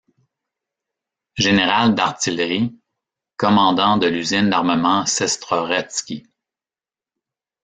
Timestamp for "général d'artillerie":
1.37-2.75